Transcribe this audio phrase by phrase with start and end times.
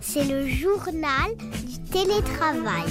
[0.00, 1.34] C'est le journal
[1.66, 2.84] du télétravail.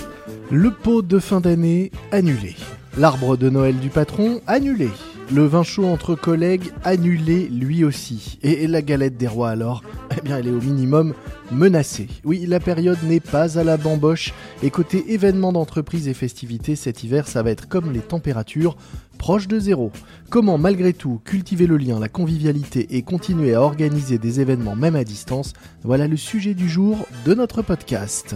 [0.52, 2.56] Le pot de fin d'année annulé.
[2.98, 4.90] L'arbre de Noël du patron annulé.
[5.32, 8.38] Le vin chaud entre collègues annulé lui aussi.
[8.44, 9.84] Et la galette des rois alors
[10.24, 11.14] bien elle est au minimum
[11.52, 12.08] menacée.
[12.24, 14.34] Oui, la période n'est pas à la bamboche.
[14.64, 18.76] Et côté événements d'entreprise et festivités, cet hiver ça va être comme les températures,
[19.18, 19.92] proches de zéro.
[20.30, 24.96] Comment malgré tout cultiver le lien, la convivialité et continuer à organiser des événements même
[24.96, 28.36] à distance Voilà le sujet du jour de notre podcast.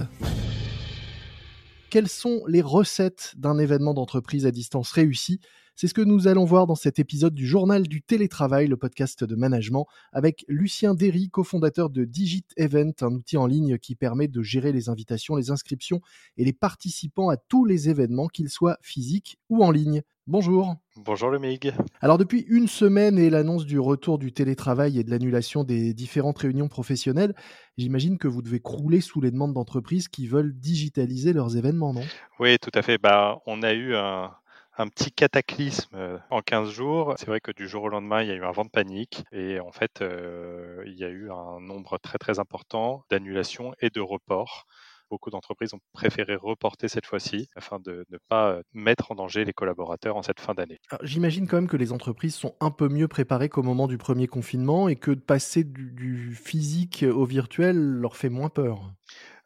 [1.90, 5.40] Quelles sont les recettes d'un événement d'entreprise à distance réussi
[5.78, 9.24] c'est ce que nous allons voir dans cet épisode du Journal du télétravail, le podcast
[9.24, 14.28] de management, avec Lucien Derry, cofondateur de Digit Event, un outil en ligne qui permet
[14.28, 16.02] de gérer les invitations, les inscriptions
[16.36, 20.02] et les participants à tous les événements, qu'ils soient physiques ou en ligne.
[20.26, 20.74] Bonjour.
[20.96, 21.72] Bonjour le MIG.
[22.02, 26.40] Alors depuis une semaine et l'annonce du retour du télétravail et de l'annulation des différentes
[26.40, 27.36] réunions professionnelles,
[27.78, 32.04] j'imagine que vous devez crouler sous les demandes d'entreprises qui veulent digitaliser leurs événements, non?
[32.40, 32.98] Oui, tout à fait.
[32.98, 34.32] Bah, on a eu un,
[34.78, 37.16] un petit cataclysme euh, en 15 jours.
[37.18, 39.24] C'est vrai que du jour au lendemain, il y a eu un vent de panique
[39.32, 43.90] et en fait, euh, il y a eu un nombre très très important d'annulations et
[43.90, 44.66] de reports.
[45.10, 49.46] Beaucoup d'entreprises ont préféré reporter cette fois-ci afin de ne pas euh, mettre en danger
[49.46, 50.80] les collaborateurs en cette fin d'année.
[51.02, 54.28] J'imagine quand même que les entreprises sont un peu mieux préparées qu'au moment du premier
[54.28, 58.92] confinement et que de passer du, du physique au virtuel leur fait moins peur.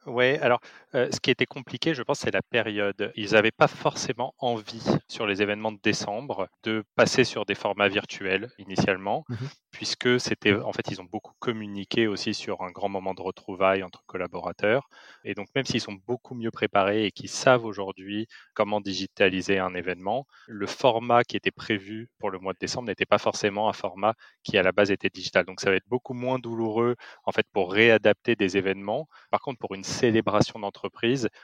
[0.07, 0.59] Oui, alors
[0.93, 3.11] ce qui était compliqué, je pense, c'est la période.
[3.15, 7.87] Ils n'avaient pas forcément envie, sur les événements de décembre, de passer sur des formats
[7.87, 9.35] virtuels initialement, mmh
[9.71, 13.83] puisque c'était, en fait, ils ont beaucoup communiqué aussi sur un grand moment de retrouvailles
[13.83, 14.89] entre collaborateurs.
[15.23, 19.73] Et donc, même s'ils sont beaucoup mieux préparés et qu'ils savent aujourd'hui comment digitaliser un
[19.73, 23.73] événement, le format qui était prévu pour le mois de décembre n'était pas forcément un
[23.73, 25.45] format qui, à la base, était digital.
[25.45, 29.07] Donc, ça va être beaucoup moins douloureux, en fait, pour réadapter des événements.
[29.31, 30.80] Par contre, pour une célébration d'entreprise,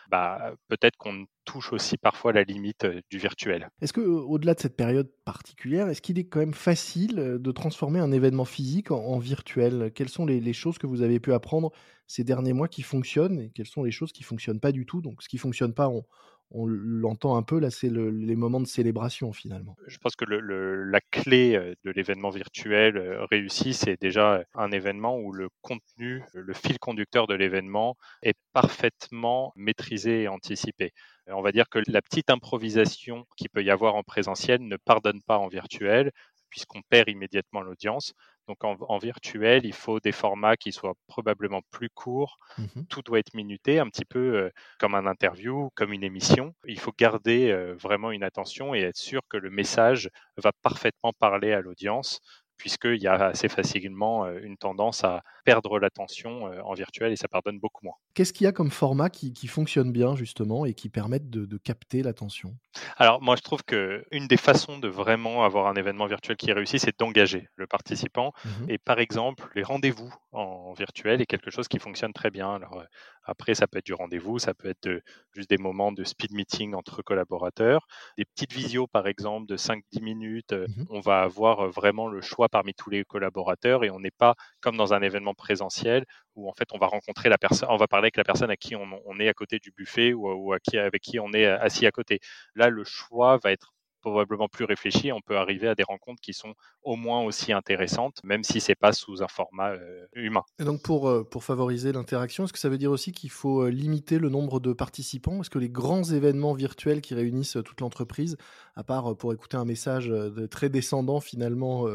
[0.10, 3.70] bah, peut-être qu'on touche aussi parfois la limite du virtuel.
[3.82, 8.00] Est-ce que, au-delà de cette période particulière, est-ce qu'il est quand même facile de transformer
[8.00, 9.92] un événement physique en, virtuel?
[9.96, 11.72] Quelles sont les, choses que vous avez pu apprendre
[12.06, 15.02] ces derniers mois qui fonctionnent et quelles sont les choses qui fonctionnent pas du tout?
[15.02, 16.04] Donc, ce qui fonctionne pas, on,
[16.52, 19.76] on l'entend un peu, là, c'est le, les moments de célébration finalement.
[19.88, 25.50] Je pense que la clé de l'événement virtuel réussi, c'est déjà un événement où le
[25.62, 30.92] contenu, le fil conducteur de l'événement est parfaitement maîtrisé et anticipé.
[31.28, 35.22] On va dire que la petite improvisation qui peut y avoir en présentiel ne pardonne
[35.22, 36.12] pas en virtuel
[36.50, 38.14] puisqu'on perd immédiatement l'audience.
[38.48, 42.38] Donc en, virtuel, il faut des formats qui soient probablement plus courts.
[42.58, 44.50] Mmh Tout doit être minuté, un petit peu euh,
[44.80, 46.56] comme un interview, comme une émission.
[46.66, 51.12] Il faut garder euh, vraiment une attention et être sûr que le message va parfaitement
[51.12, 52.22] parler à l'audience
[52.58, 57.60] puisqu'il y a assez facilement une tendance à perdre l'attention en virtuel et ça pardonne
[57.60, 57.96] beaucoup moins.
[58.14, 62.04] Qu'est-ce qu'il y a comme format qui, fonctionne bien justement et qui permettent de, capter
[62.04, 62.56] l'attention?
[62.98, 66.80] Alors moi je trouve qu'une des façons de vraiment avoir un événement virtuel qui réussit,
[66.80, 68.34] c'est d'engager le participant.
[68.44, 72.54] Mmh et par exemple, les rendez-vous en virtuel est quelque chose qui fonctionne très bien.
[72.54, 72.84] Alors
[73.28, 75.02] après, ça peut être du rendez-vous, ça peut être
[75.34, 77.86] juste des moments de speed meeting entre collaborateurs,
[78.18, 80.54] des petites visios par exemple de 5-10 minutes.
[80.54, 84.36] Mmh on va avoir vraiment le choix parmi tous les collaborateurs et on n'est pas
[84.62, 86.06] comme dans un événement présentiel
[86.36, 88.56] où en fait on va rencontrer la personne, on va parler avec la personne à
[88.56, 91.46] qui on, est à côté du buffet ou, ou à qui, avec qui on est
[91.46, 92.20] assis à côté.
[92.56, 93.74] Là, le choix va être
[94.10, 96.54] probablement plus réfléchi, on peut arriver à des rencontres qui sont
[96.84, 100.44] au moins aussi intéressantes, même si c'est pas sous un format euh, humain.
[100.60, 103.64] Et donc pour, euh, pour favoriser l'interaction, est-ce que ça veut dire aussi qu'il faut
[103.64, 105.42] euh, limiter le nombre de participants?
[105.42, 108.38] Est-ce que les grands événements virtuels qui réunissent toute l'entreprise,
[108.76, 110.12] à part pour écouter un message
[110.50, 111.88] très descendant finalement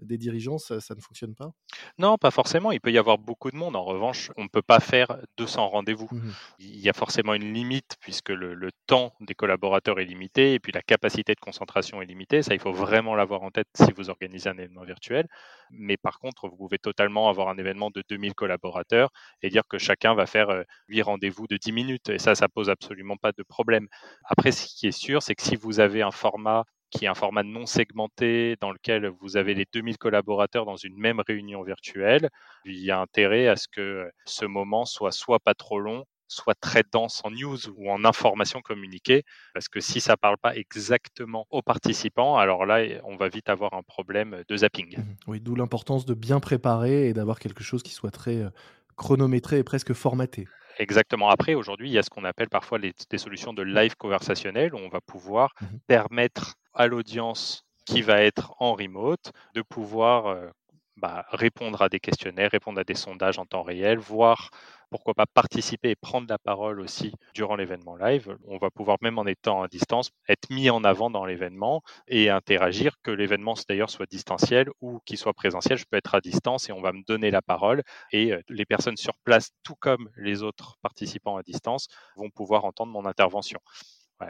[0.00, 1.52] des dirigeants, ça, ne fonctionne pas?
[1.98, 2.72] Non, pas forcément.
[2.72, 3.76] Il peut y avoir beaucoup de monde.
[3.76, 6.08] En revanche, on ne peut pas faire 200 rendez-vous.
[6.10, 10.60] Mmh Il y a forcément une limite puisque le, temps des collaborateurs est limité et
[10.60, 12.42] puis la capacité de concentration est limitée.
[12.42, 15.26] Ça, il faut vraiment l'avoir en tête si vous organisez un événement virtuel.
[15.70, 19.10] Mais par contre, vous pouvez totalement avoir un événement de 2000 collaborateurs
[19.42, 22.08] et dire que chacun va faire 8 rendez-vous de 10 minutes.
[22.08, 23.86] Et ça, ça pose absolument pas de problème.
[24.24, 27.14] Après, ce qui est sûr, c'est que si vous avez un format qui est un
[27.14, 32.28] format non segmenté dans lequel vous avez les 2000 collaborateurs dans une même réunion virtuelle.
[32.64, 36.54] Il y a intérêt à ce que ce moment soit soit pas trop long, soit
[36.54, 40.56] très dense en news ou en informations communiquées, parce que si ça ne parle pas
[40.56, 44.98] exactement aux participants, alors là, on va vite avoir un problème de zapping.
[44.98, 48.50] Mmh oui, d'où l'importance de bien préparer et d'avoir quelque chose qui soit très euh,
[48.96, 50.46] chronométré et presque formaté.
[50.80, 51.28] Exactement.
[51.28, 54.74] Après, aujourd'hui, il y a ce qu'on appelle parfois les, des solutions de live conversationnel
[54.74, 60.26] où on va pouvoir mmh permettre à l'audience qui va être en remote de pouvoir
[60.28, 60.48] euh,
[60.96, 64.50] bah, répondre à des questionnaires, répondre à des sondages en temps réel, voir
[64.90, 68.36] pourquoi pas participer et prendre la parole aussi durant l'événement live.
[68.46, 72.30] On va pouvoir, même en étant à distance, être mis en avant dans l'événement et
[72.30, 75.78] interagir, que l'événement d'ailleurs soit distanciel ou qu'il soit présentiel.
[75.78, 77.82] Je peux être à distance et on va me donner la parole
[78.12, 82.64] et euh, les personnes sur place, tout comme les autres participants à distance, vont pouvoir
[82.64, 83.60] entendre mon intervention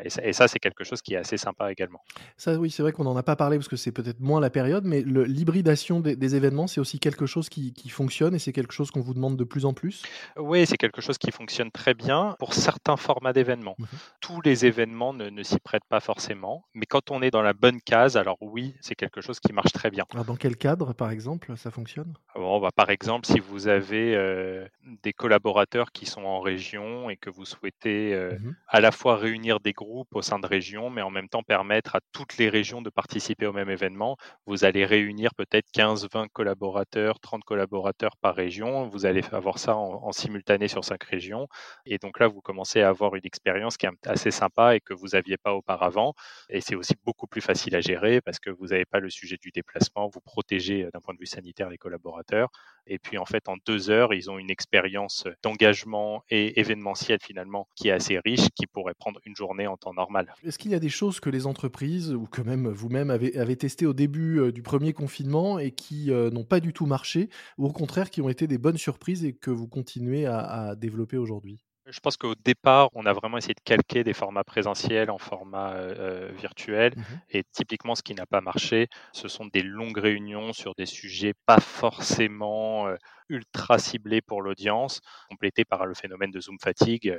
[0.04, 2.02] et ça, c'est quelque chose qui est assez sympa également.
[2.37, 4.50] Ça, oui, c'est vrai qu'on n'en a pas parlé parce que c'est peut-être moins la
[4.50, 8.90] période, mais l'hybridation des, événements, c'est aussi quelque chose qui, fonctionne et c'est quelque chose
[8.90, 10.02] qu'on vous demande de plus en plus?
[10.37, 13.75] Oui, c'est quelque chose qui fonctionne très bien pour certains formats d'événements.
[13.78, 13.84] Mmh
[14.20, 17.81] Tous les événements ne, s'y prêtent pas forcément, mais quand on est dans la bonne
[17.81, 20.04] case, alors oui, c'est quelque chose qui marche très bien.
[20.26, 22.14] dans quel cadre, par exemple, ça fonctionne?
[22.37, 24.66] Bon, bah, Par exemple, si vous avez euh,
[25.02, 29.16] des collaborateurs qui sont en région et que vous souhaitez euh, mmh à la fois
[29.16, 32.48] réunir des groupe au sein de régions, mais en même temps permettre à toutes les
[32.48, 34.16] régions de participer au même événement.
[34.46, 38.88] Vous allez réunir peut-être 15, 20 collaborateurs, 30 collaborateurs par région.
[38.88, 41.48] Vous allez avoir ça en, simultané sur cinq régions.
[41.86, 44.92] Et donc là, vous commencez à avoir une expérience qui est assez sympa et que
[44.94, 46.14] vous n'aviez pas auparavant.
[46.50, 49.38] Et c'est aussi beaucoup plus facile à gérer parce que vous n'avez pas le sujet
[49.40, 50.08] du déplacement.
[50.12, 52.48] Vous protégez euh, d'un point de vue sanitaire les collaborateurs.
[52.86, 57.68] Et puis en fait, en deux heures, ils ont une expérience d'engagement et événementiel finalement
[57.74, 60.34] qui est assez riche, qui pourrait prendre une journée en temps normal.
[60.44, 63.56] Est-ce qu'il y a des choses que les entreprises ou que même vous-même avez, avez
[63.56, 67.28] testé au début euh, du premier confinement et qui euh, n'ont pas du tout marché,
[67.58, 71.16] ou au contraire qui ont été des bonnes surprises et que vous continuez à développer
[71.16, 71.58] aujourd'hui?
[71.90, 75.72] Je pense qu'au départ, on a vraiment essayé de calquer des formats présentiels en format
[75.72, 76.94] euh, euh, virtuel.
[76.96, 80.87] Mmh Et typiquement, ce qui n'a pas marché, ce sont des longues réunions sur des
[80.87, 82.96] sujets pas forcément euh,
[83.30, 85.00] ultra ciblés pour l'audience,
[85.30, 87.18] complétés par le phénomène de Zoom fatigue,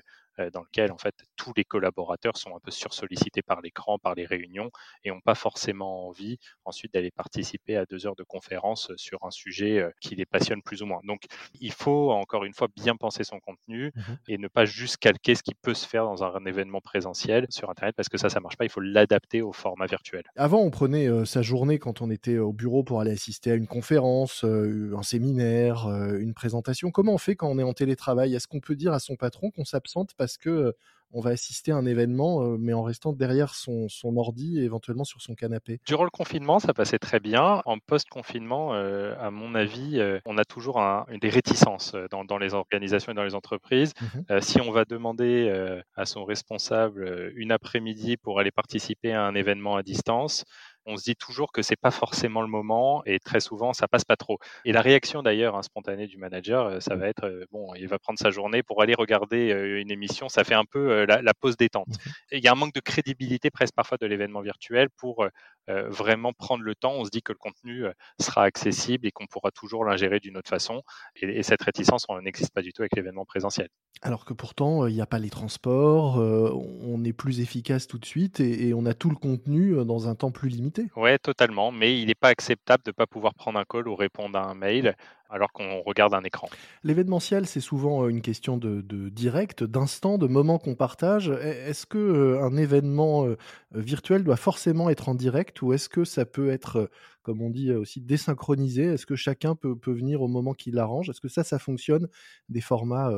[0.53, 4.25] dans lequel en fait tous les collaborateurs sont un peu sursollicités par l'écran, par les
[4.25, 4.71] réunions,
[5.03, 9.31] et n'ont pas forcément envie ensuite d'aller participer à deux heures de conférence sur un
[9.31, 11.01] sujet qui les passionne plus ou moins.
[11.03, 11.25] Donc,
[11.59, 15.35] il faut encore une fois bien penser son contenu mmh et ne pas juste calquer
[15.35, 18.39] ce qui peut se faire dans un, événement présentiel sur Internet parce que ça, ça
[18.39, 18.65] marche pas.
[18.65, 20.23] Il faut l'adapter au format virtuel.
[20.35, 23.67] Avant, on prenait sa journée quand on était au bureau pour aller assister à une
[23.67, 25.87] conférence, un séminaire,
[26.19, 26.91] une présentation.
[26.91, 28.35] Comment on fait quand on est en télétravail?
[28.35, 30.75] Est-ce qu'on peut dire à son patron qu'on s'absente parce que
[31.13, 35.21] on va assister à un événement, mais en restant derrière son, ordi et éventuellement sur
[35.21, 35.79] son canapé?
[35.85, 37.61] Durant le confinement, ça passait très bien.
[37.65, 40.81] En post-confinement, à mon avis, on a toujours
[41.21, 43.93] des réticences dans, les organisations et dans les entreprises.
[44.01, 49.35] Mmh si on va demander à son responsable une après-midi pour aller participer à un
[49.35, 50.45] événement à distance,
[50.85, 54.05] on se dit toujours que c'est pas forcément le moment et très souvent ça passe
[54.05, 54.39] pas trop.
[54.65, 56.99] Et la réaction d'ailleurs hein, spontanée du manager, euh, ça mmh.
[56.99, 60.29] va être euh, bon, il va prendre sa journée pour aller regarder euh, une émission.
[60.29, 61.87] Ça fait un peu la, pause détente.
[61.87, 65.25] Mmh il y a un manque de crédibilité presque parfois de l'événement virtuel pour
[65.67, 66.93] vraiment prendre le temps.
[66.93, 67.85] On se dit que le contenu
[68.19, 70.81] sera accessible et qu'on pourra toujours l'ingérer d'une autre façon.
[71.15, 73.69] Et, cette réticence, on n'existe pas du tout avec l'événement présentiel.
[74.01, 78.05] Alors que pourtant, il n'y a pas les transports, on est plus efficace tout de
[78.05, 80.87] suite et on a tout le contenu dans un temps plus limité.
[80.95, 83.95] Oui, totalement, mais il n'est pas acceptable de ne pas pouvoir prendre un call ou
[83.95, 84.95] répondre à un mail
[85.31, 86.49] alors qu'on regarde un écran.
[86.83, 91.29] L'événementiel, c'est souvent une question de, direct, d'instant, de moment qu'on partage.
[91.29, 93.25] E, est-ce que un événement
[93.73, 96.89] virtuel doit forcément être en direct ou est-ce que ça peut être,
[97.23, 98.83] comme on dit aussi, désynchronisé?
[98.83, 101.09] Est-ce que chacun peut, venir au moment qui l'arrange?
[101.09, 102.07] Est-ce que ça, ça fonctionne
[102.49, 103.11] des formats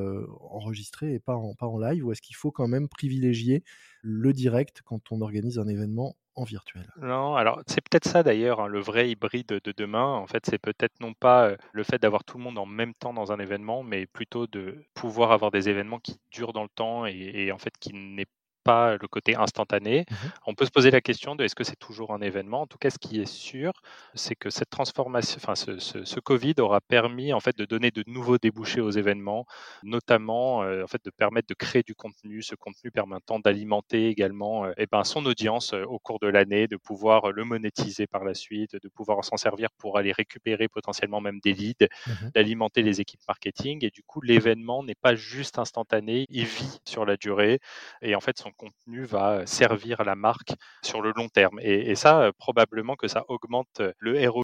[0.52, 3.64] enregistrés et pas en, pas en live ou est-ce qu'il faut quand même privilégier
[4.02, 6.90] le direct quand on organise un événement virtuel.
[6.96, 10.06] Non, alors c'est peut-être ça d'ailleurs, hein, le vrai hybride de demain.
[10.16, 13.14] En fait, c'est peut-être non pas le fait d'avoir tout le monde en même temps
[13.14, 17.08] dans un événement, mais plutôt de pouvoir avoir des événements qui durent dans le temps
[17.08, 18.28] et, et en fait qui n'est
[18.64, 20.06] pas le côté instantané.
[20.10, 20.16] Mmh
[20.48, 22.62] On peut se poser la question de est-ce que c'est toujours un événement?
[22.62, 23.74] En tout cas, ce qui est sûr,
[24.14, 28.04] c'est que cette transformation, enfin, ce, ce, Covid aura permis en fait de donner de
[28.08, 29.46] nouveaux débouchés aux événements,
[29.84, 32.42] notamment euh, en fait de permettre de créer du contenu.
[32.42, 36.68] Ce contenu permettant d'alimenter également euh, eh ben, son audience euh, au cours de l'année,
[36.68, 41.22] de pouvoir le monétiser par la suite, de pouvoir s'en servir pour aller récupérer potentiellement
[41.22, 43.86] même des leads, mmh d'alimenter les équipes marketing.
[43.86, 47.60] Et du coup, l'événement n'est pas juste instantané, il vit sur la durée.
[48.02, 51.60] Et en fait, son contenu va servir la marque sur le long terme.
[51.62, 54.44] Et, ça, probablement que ça augmente le ROI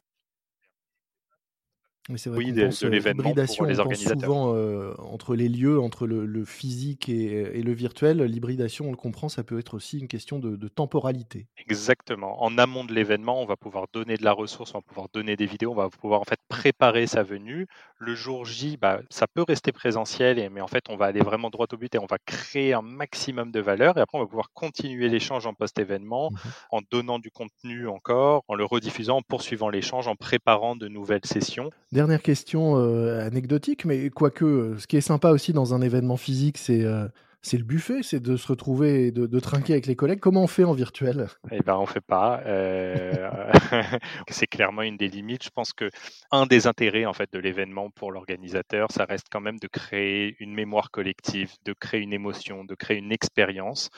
[2.10, 4.22] oui, de, de l'événement pour les organisateurs.
[4.22, 9.30] Souvent euh, entre les lieux, entre le, physique et, le virtuel, l'hybridation, on le comprend,
[9.30, 11.48] ça peut être aussi une question de, temporalité.
[11.58, 12.44] Exactement.
[12.44, 15.36] En amont de l'événement, on va pouvoir donner de la ressource, on va pouvoir donner
[15.36, 17.68] des vidéos, on va pouvoir en fait préparer sa venue.
[17.98, 21.50] Le jour J, bah, ça peut rester présentiel, mais en fait, on va aller vraiment
[21.50, 23.98] droit au but et on va créer un maximum de valeur.
[23.98, 26.38] Et après, on va pouvoir continuer l'échange en post-événement, mmh
[26.72, 31.26] en donnant du contenu encore, en le rediffusant, en poursuivant l'échange, en préparant de nouvelles
[31.26, 31.70] sessions.
[32.00, 36.16] Dernière question euh, anecdotique, mais quoique, euh, ce qui est sympa aussi dans un événement
[36.16, 37.10] physique, c'est euh,
[37.52, 40.22] le buffet, c'est de se retrouver et de, trinquer avec les collègues.
[40.22, 41.28] Comment on fait en virtuel?
[41.52, 42.42] Eh ben, on fait pas.
[44.30, 45.44] c'est clairement une des limites.
[45.44, 45.90] Je pense que
[46.32, 50.38] un des intérêts en fait de l'événement pour l'organisateur, ça reste quand même de créer
[50.40, 53.90] une mémoire collective, de créer une émotion, de créer une expérience.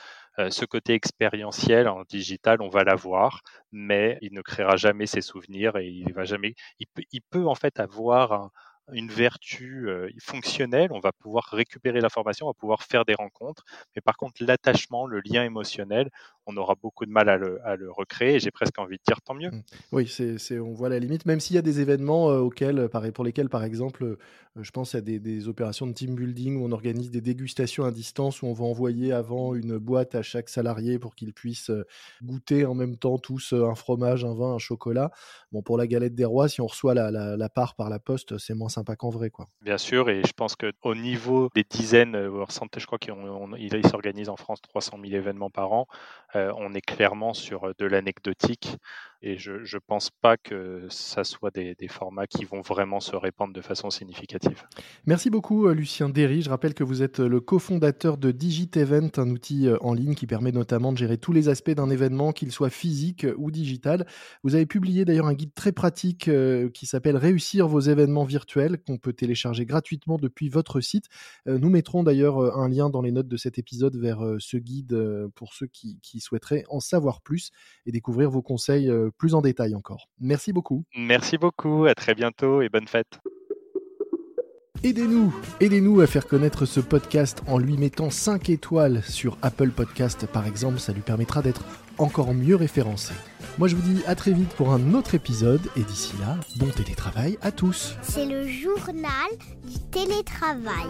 [0.49, 5.77] Ce côté expérientiel en digital, on va l'avoir, mais il ne créera jamais ses souvenirs
[5.77, 6.55] et il va jamais.
[7.11, 8.51] Il peut, en fait avoir un,
[8.93, 9.87] une vertu
[10.19, 13.63] fonctionnelle, on va pouvoir récupérer l'information, on va pouvoir faire des rencontres,
[13.95, 16.09] mais par contre l'attachement, le lien émotionnel,
[16.45, 18.35] on aura beaucoup de mal à le, recréer.
[18.35, 19.51] Et j'ai presque envie de dire tant mieux.
[19.51, 19.63] Mmh.
[19.91, 23.49] Oui, c'est, on voit la limite, même s'il y a des événements auxquels, pour lesquels,
[23.49, 24.17] par exemple,
[24.55, 27.91] je pense à des, des, opérations de team building où on organise des dégustations à
[27.91, 31.71] distance, où on va envoyer avant une boîte à chaque salarié pour qu'il puisse
[32.21, 35.11] goûter en même temps tous un fromage, un vin, un chocolat.
[35.51, 38.37] Bon, pour la galette des rois, si on reçoit la, la part par la poste,
[38.37, 39.29] c'est moins sympa qu'en vrai.
[39.29, 39.47] Quoi.
[39.61, 44.61] Bien sûr, et je pense qu'au niveau des dizaines, je crois qu'il s'organise en France
[44.61, 45.87] 300 000 événements par an.
[46.35, 48.77] Euh, on est clairement sur de l'anecdotique
[49.23, 53.53] et je ne pense pas que ça soit des, formats qui vont vraiment se répandre
[53.53, 54.63] de façon significative.
[55.05, 56.41] Merci beaucoup euh, Lucien Derry.
[56.41, 59.93] Je rappelle que vous êtes euh, le cofondateur de Digit Event, un outil euh, en
[59.93, 63.51] ligne qui permet notamment de gérer tous les aspects d'un événement, qu'il soit physique ou
[63.51, 64.07] digital.
[64.43, 66.29] Vous avez publié d'ailleurs un guide très pratique
[66.73, 71.05] qui s'appelle Réussir vos événements virtuels qu'on peut télécharger gratuitement depuis votre site.
[71.45, 74.97] Nous mettrons d'ailleurs un lien dans les notes de cet épisode vers ce guide
[75.35, 77.51] pour ceux qui souhaiteraient en savoir plus
[77.85, 80.07] et découvrir vos conseils plus en détail encore.
[80.19, 80.85] Merci beaucoup.
[80.95, 83.19] Merci beaucoup, à très bientôt et bonne fête.
[84.83, 90.25] Aidez-nous, aidez-nous à faire connaître ce podcast en lui mettant 5 étoiles sur Apple Podcast
[90.25, 91.63] par exemple, ça lui permettra d'être
[91.99, 93.13] encore mieux référencé.
[93.59, 96.69] Moi je vous dis à très vite pour un autre épisode et d'ici là, bon
[96.69, 97.95] télétravail à tous.
[98.01, 99.29] C'est le journal
[99.67, 100.89] du télétravail.